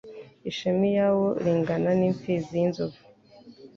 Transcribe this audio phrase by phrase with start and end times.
[0.49, 3.01] Ishema lyawo lingana n'imfizi y'inzovu!